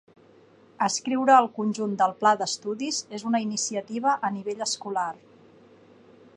Escriure 0.85 1.33
al 1.39 1.49
conjunt 1.57 1.93
del 1.99 2.15
pla 2.23 2.31
d'estudis 2.41 3.03
és 3.19 3.27
una 3.33 3.43
iniciativa 3.45 4.17
a 4.31 4.35
nivell 4.39 4.67
escolar. 4.71 5.09